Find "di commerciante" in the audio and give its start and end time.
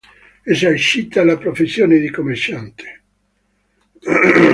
1.99-3.01